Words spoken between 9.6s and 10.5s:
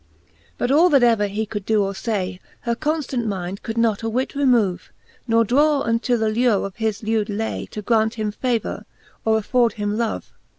him love.